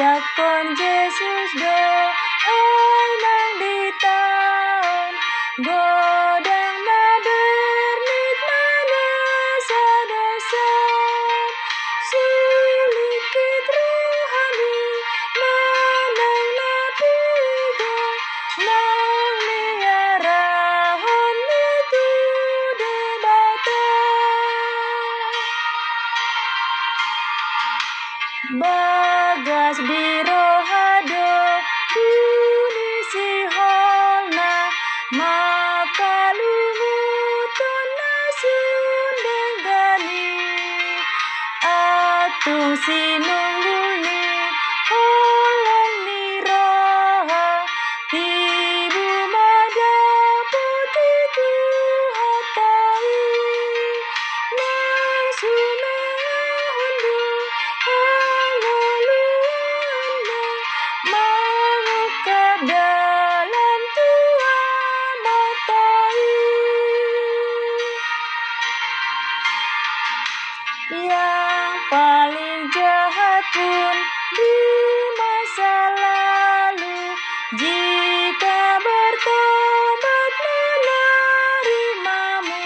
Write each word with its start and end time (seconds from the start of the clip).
Jakon 0.00 0.66
Yesus 0.80 1.50
do 1.60 1.80
nang 3.20 3.50
di 3.60 3.92
taon 4.00 5.12
Godang 5.60 6.76
na 6.88 7.04
bernik 7.20 8.38
mana 8.48 9.08
sadasan 9.68 11.44
Sulikit 12.08 13.66
rohani 13.76 14.80
manang 15.36 16.48
napigo 16.56 17.96
Nang 18.64 19.36
niarahon 19.44 21.36
itu 21.44 22.08
debata 22.80 23.84
Bagas 29.40 29.78
birohado 29.88 31.28
Dunisi 31.94 33.30
holna 33.54 34.52
Makalumuton 35.16 36.56
na 38.00 38.14
sundengani 38.40 40.28
Atung 41.64 42.76
sinunggulni 42.84 43.80
Holong 43.80 43.89
jahat 72.68 73.44
pun 73.56 73.96
di 74.36 74.56
masa 75.16 75.76
lalu. 75.96 77.00
Jika 77.56 78.60
bertobat 78.84 80.32
menerimamu. 80.84 82.64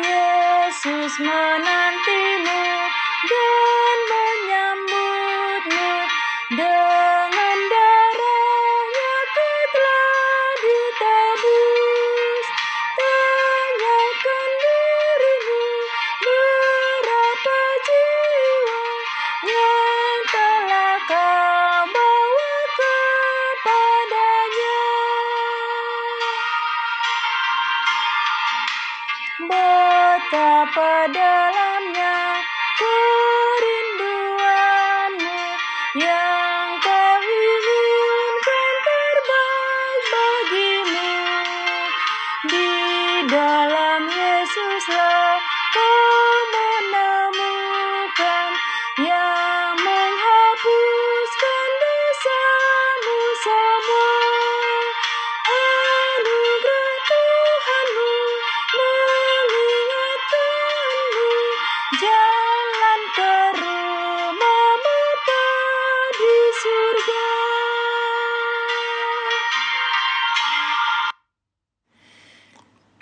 Yesus 0.00 1.14
menantimu 1.20 1.75
betapa 30.76 31.65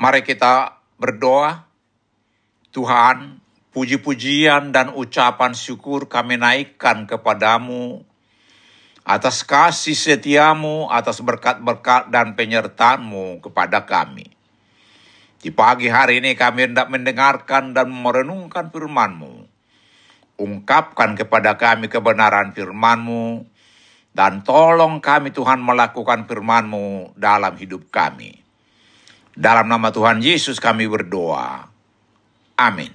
Mari 0.05 0.21
kita 0.21 0.85
berdoa. 1.01 1.65
Tuhan, 2.77 3.41
puji-pujian 3.73 4.69
dan 4.69 4.93
ucapan 4.93 5.57
syukur 5.57 6.13
kami 6.13 6.37
naikkan 6.37 7.09
kepadamu 7.09 8.05
atas 9.01 9.49
kasih 9.49 9.97
setiamu, 9.97 10.93
atas 10.93 11.25
berkat-berkat 11.25 12.13
dan 12.13 12.37
penyertaanmu 12.37 13.41
kepada 13.49 13.89
kami. 13.89 14.29
Di 15.41 15.49
pagi 15.49 15.89
hari 15.89 16.21
ini 16.21 16.37
kami 16.37 16.69
hendak 16.69 16.93
mendengarkan 16.93 17.73
dan 17.73 17.89
merenungkan 17.89 18.69
firman-Mu. 18.69 19.49
Ungkapkan 20.37 21.17
kepada 21.17 21.57
kami 21.57 21.89
kebenaran 21.89 22.53
firman-Mu, 22.53 23.41
dan 24.13 24.45
tolong 24.45 25.01
kami 25.01 25.33
Tuhan 25.33 25.65
melakukan 25.65 26.29
firman-Mu 26.29 27.17
dalam 27.17 27.57
hidup 27.57 27.89
kami. 27.89 28.44
Dalam 29.35 29.67
nama 29.67 29.91
Tuhan 29.91 30.23
Yesus 30.23 30.63
kami 30.63 30.87
berdoa. 30.87 31.67
Amin. 32.55 32.91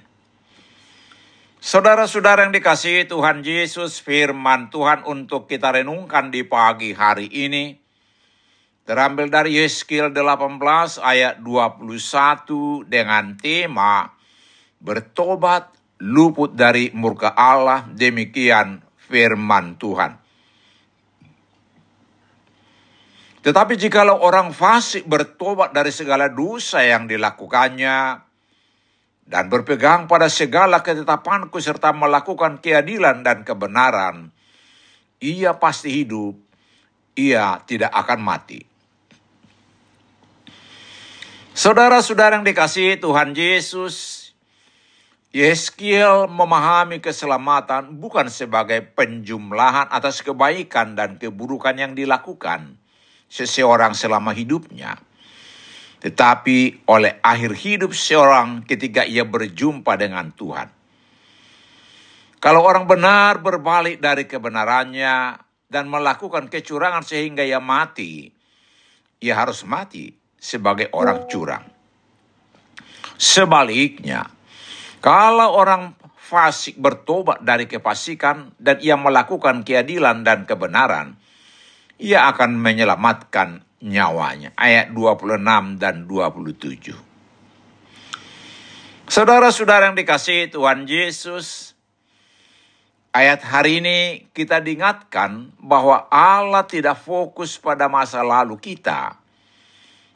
Saudara-saudara 1.60 2.48
yang 2.48 2.56
dikasihi 2.56 3.04
Tuhan 3.04 3.44
Yesus, 3.44 4.00
firman 4.00 4.72
Tuhan 4.72 5.04
untuk 5.04 5.44
kita 5.44 5.76
renungkan 5.76 6.32
di 6.32 6.40
pagi 6.40 6.96
hari 6.96 7.28
ini 7.28 7.76
terambil 8.88 9.28
dari 9.28 9.60
Yeskiel 9.60 10.08
18 10.08 10.56
ayat 11.04 11.44
21 11.44 12.88
dengan 12.88 13.36
tema 13.36 14.08
bertobat 14.80 15.76
luput 16.00 16.56
dari 16.56 16.88
murka 16.96 17.36
Allah 17.36 17.84
demikian 17.92 18.80
firman 18.96 19.76
Tuhan. 19.76 20.16
Tetapi 23.40 23.72
jikalau 23.80 24.20
orang 24.20 24.52
fasik 24.52 25.08
bertobat 25.08 25.72
dari 25.72 25.88
segala 25.88 26.28
dosa 26.28 26.84
yang 26.84 27.08
dilakukannya 27.08 28.20
dan 29.24 29.44
berpegang 29.48 30.04
pada 30.04 30.28
segala 30.28 30.84
ketetapanku 30.84 31.56
serta 31.56 31.96
melakukan 31.96 32.60
keadilan 32.60 33.24
dan 33.24 33.40
kebenaran, 33.40 34.28
ia 35.24 35.56
pasti 35.56 36.04
hidup, 36.04 36.36
ia 37.16 37.64
tidak 37.64 37.88
akan 37.96 38.20
mati. 38.20 38.60
Saudara-saudara 41.56 42.36
yang 42.36 42.44
dikasihi 42.44 43.00
Tuhan 43.00 43.32
Yesus, 43.32 44.28
Yeskiel 45.32 46.28
memahami 46.28 47.00
keselamatan 47.00 47.96
bukan 47.96 48.28
sebagai 48.28 48.84
penjumlahan 48.84 49.88
atas 49.88 50.20
kebaikan 50.20 50.92
dan 50.92 51.16
keburukan 51.16 51.76
yang 51.78 51.96
dilakukan 51.96 52.79
seseorang 53.30 53.94
selama 53.94 54.34
hidupnya, 54.34 54.98
tetapi 56.02 56.82
oleh 56.90 57.22
akhir 57.22 57.54
hidup 57.54 57.94
seorang 57.94 58.66
ketika 58.66 59.06
ia 59.06 59.22
berjumpa 59.22 59.94
dengan 59.94 60.34
Tuhan. 60.34 60.68
Kalau 62.40 62.64
orang 62.66 62.90
benar 62.90 63.38
berbalik 63.38 64.02
dari 64.02 64.26
kebenarannya 64.26 65.38
dan 65.70 65.84
melakukan 65.86 66.50
kecurangan 66.50 67.06
sehingga 67.06 67.46
ia 67.46 67.62
mati, 67.62 68.32
ia 69.22 69.38
harus 69.38 69.62
mati 69.62 70.10
sebagai 70.40 70.90
orang 70.90 71.28
curang. 71.28 71.64
Sebaliknya, 73.20 74.24
kalau 75.04 75.52
orang 75.52 75.92
fasik 76.16 76.80
bertobat 76.80 77.44
dari 77.44 77.68
kefasikan 77.68 78.56
dan 78.56 78.80
ia 78.80 78.96
melakukan 78.96 79.60
keadilan 79.60 80.24
dan 80.24 80.48
kebenaran, 80.48 81.20
ia 82.00 82.26
akan 82.32 82.56
menyelamatkan 82.56 83.60
nyawanya. 83.84 84.56
Ayat 84.56 84.96
26 84.96 85.76
dan 85.76 86.08
27. 86.08 86.96
Saudara-saudara 89.10 89.92
yang 89.92 89.98
dikasihi 89.98 90.48
Tuhan 90.48 90.88
Yesus, 90.88 91.76
ayat 93.12 93.44
hari 93.44 93.82
ini 93.84 94.30
kita 94.32 94.62
diingatkan 94.62 95.52
bahwa 95.60 96.06
Allah 96.08 96.64
tidak 96.64 96.96
fokus 97.02 97.58
pada 97.58 97.90
masa 97.90 98.22
lalu 98.22 98.56
kita, 98.56 99.18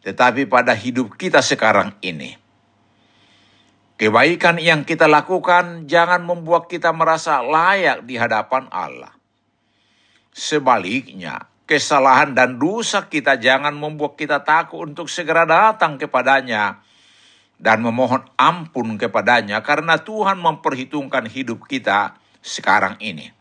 tetapi 0.07 0.47
pada 0.47 0.73
hidup 0.73 1.19
kita 1.19 1.43
sekarang 1.43 1.93
ini. 2.01 2.39
Kebaikan 3.95 4.59
yang 4.59 4.83
kita 4.83 5.07
lakukan 5.07 5.87
jangan 5.87 6.23
membuat 6.27 6.67
kita 6.67 6.91
merasa 6.91 7.43
layak 7.43 8.03
di 8.07 8.19
hadapan 8.19 8.67
Allah. 8.71 9.15
Sebaliknya, 10.35 11.47
kesalahan 11.65 12.37
dan 12.37 12.61
dosa 12.61 13.09
kita 13.09 13.41
jangan 13.41 13.73
membuat 13.73 14.21
kita 14.21 14.45
takut 14.45 14.85
untuk 14.85 15.09
segera 15.09 15.49
datang 15.49 15.97
kepadanya 15.97 16.85
dan 17.57 17.81
memohon 17.81 18.25
ampun 18.37 19.01
kepadanya 19.01 19.65
karena 19.65 20.01
Tuhan 20.05 20.37
memperhitungkan 20.41 21.25
hidup 21.29 21.65
kita 21.65 22.21
sekarang 22.45 23.01
ini. 23.01 23.33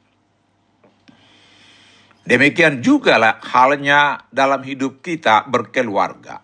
Demikian 2.24 2.80
juga 2.80 3.20
lah 3.20 3.36
halnya 3.44 4.24
dalam 4.32 4.64
hidup 4.64 5.04
kita 5.04 5.44
berkeluarga. 5.52 6.40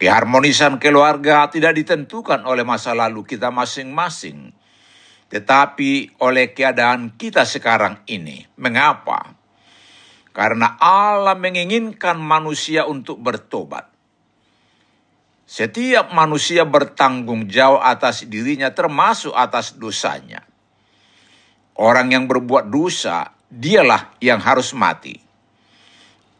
Keharmonisan 0.00 0.80
keluarga 0.80 1.44
tidak 1.52 1.76
ditentukan 1.76 2.44
oleh 2.48 2.64
masa 2.64 2.96
lalu 2.96 3.24
kita 3.24 3.52
masing-masing, 3.52 4.56
tetapi 5.28 6.16
oleh 6.24 6.56
keadaan 6.56 7.16
kita 7.20 7.44
sekarang 7.44 8.00
ini. 8.08 8.48
Mengapa? 8.56 9.35
Karena 10.36 10.76
Allah 10.76 11.32
menginginkan 11.32 12.20
manusia 12.20 12.84
untuk 12.84 13.16
bertobat. 13.16 13.88
Setiap 15.48 16.12
manusia 16.12 16.68
bertanggung 16.68 17.48
jawab 17.48 17.80
atas 17.80 18.28
dirinya 18.28 18.68
termasuk 18.68 19.32
atas 19.32 19.80
dosanya. 19.80 20.44
Orang 21.80 22.12
yang 22.12 22.28
berbuat 22.28 22.68
dosa, 22.68 23.32
dialah 23.48 24.12
yang 24.20 24.36
harus 24.44 24.76
mati. 24.76 25.16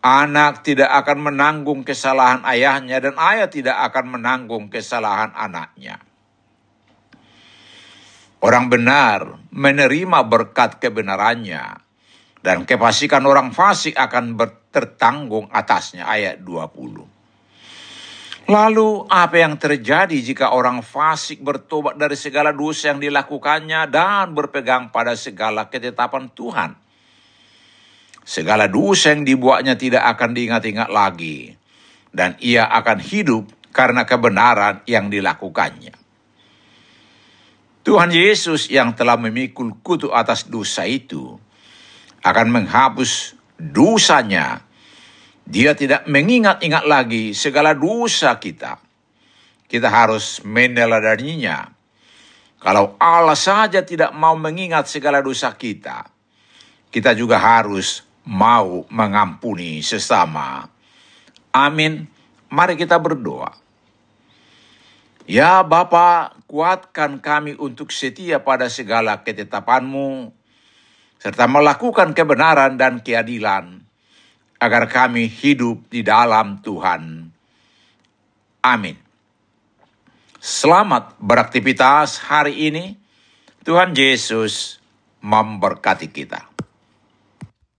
Anak 0.04 0.60
tidak 0.60 0.92
akan 0.92 1.32
menanggung 1.32 1.80
kesalahan 1.80 2.44
ayahnya 2.44 3.00
dan 3.00 3.16
ayah 3.16 3.48
tidak 3.48 3.80
akan 3.80 4.20
menanggung 4.20 4.68
kesalahan 4.68 5.32
anaknya. 5.32 6.04
Orang 8.44 8.68
benar 8.68 9.40
menerima 9.48 10.20
berkat 10.28 10.84
kebenarannya 10.84 11.85
dan 12.46 12.62
kefasikan 12.62 13.26
orang 13.26 13.50
fasik 13.50 13.98
akan 13.98 14.38
tertanggung 14.70 15.50
atasnya 15.50 16.06
ayat 16.06 16.46
20. 16.46 18.46
Lalu 18.46 18.90
apa 19.10 19.36
yang 19.42 19.58
terjadi 19.58 20.14
jika 20.14 20.54
orang 20.54 20.78
fasik 20.78 21.42
bertobat 21.42 21.98
dari 21.98 22.14
segala 22.14 22.54
dosa 22.54 22.94
yang 22.94 23.02
dilakukannya 23.02 23.90
dan 23.90 24.30
berpegang 24.30 24.94
pada 24.94 25.18
segala 25.18 25.66
ketetapan 25.66 26.30
Tuhan? 26.30 26.78
Segala 28.22 28.70
dosa 28.70 29.10
yang 29.10 29.26
dibuatnya 29.26 29.74
tidak 29.74 30.06
akan 30.14 30.30
diingat-ingat 30.30 30.86
lagi. 30.86 31.50
Dan 32.14 32.38
ia 32.38 32.70
akan 32.70 33.02
hidup 33.02 33.50
karena 33.74 34.06
kebenaran 34.06 34.86
yang 34.86 35.10
dilakukannya. 35.10 35.98
Tuhan 37.82 38.10
Yesus 38.14 38.70
yang 38.70 38.94
telah 38.94 39.18
memikul 39.18 39.82
kutu 39.82 40.14
atas 40.14 40.46
dosa 40.46 40.86
itu 40.86 41.42
akan 42.26 42.46
menghapus 42.50 43.38
dosanya 43.54 44.66
dia 45.46 45.78
tidak 45.78 46.10
mengingat-ingat 46.10 46.84
lagi 46.90 47.30
segala 47.30 47.70
dosa 47.70 48.34
kita. 48.42 48.82
Kita 49.70 49.86
harus 49.86 50.42
meneladaninya. 50.42 51.70
Kalau 52.58 52.98
Allah 52.98 53.38
saja 53.38 53.86
tidak 53.86 54.10
mau 54.10 54.34
mengingat 54.34 54.90
segala 54.90 55.22
dosa 55.22 55.54
kita, 55.54 56.10
kita 56.90 57.14
juga 57.14 57.38
harus 57.38 58.02
mau 58.26 58.82
mengampuni 58.90 59.86
sesama. 59.86 60.66
Amin. 61.54 62.10
Mari 62.50 62.74
kita 62.74 62.98
berdoa. 62.98 63.54
Ya 65.30 65.62
Bapa, 65.62 66.34
kuatkan 66.50 67.22
kami 67.22 67.54
untuk 67.58 67.90
setia 67.94 68.42
pada 68.42 68.70
segala 68.70 69.22
ketetapanmu, 69.22 70.30
serta 71.20 71.44
melakukan 71.48 72.12
kebenaran 72.16 72.76
dan 72.80 73.04
keadilan 73.04 73.84
agar 74.56 74.88
kami 74.88 75.28
hidup 75.28 75.84
di 75.92 76.00
dalam 76.00 76.60
Tuhan. 76.64 77.28
Amin. 78.64 78.96
Selamat 80.40 81.18
beraktivitas 81.18 82.22
hari 82.22 82.70
ini. 82.70 82.96
Tuhan 83.66 83.98
Yesus 83.98 84.78
memberkati 85.18 86.06
kita. 86.06 86.55